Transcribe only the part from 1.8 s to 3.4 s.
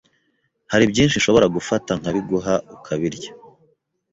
nkabiguha ukabirya